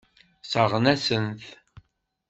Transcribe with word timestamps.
Sseṛɣen-asent-t. 0.43 1.45